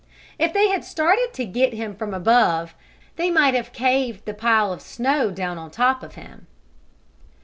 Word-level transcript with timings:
If 0.39 0.51
they 0.51 0.69
had 0.69 0.83
started 0.83 1.31
to 1.33 1.45
get 1.45 1.73
him 1.73 1.95
from 1.95 2.11
above 2.11 2.73
they 3.17 3.29
might 3.29 3.53
have 3.53 3.71
caved 3.71 4.25
the 4.25 4.33
pile 4.33 4.73
of 4.73 4.81
snow 4.81 5.29
down 5.29 5.59
on 5.59 5.69
top 5.69 6.01
of 6.01 6.15
him. 6.15 6.47